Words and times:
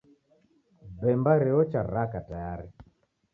Bemba 0.99 1.33
reocha 1.43 1.79
raka 1.93 2.19
tayari 2.27 2.69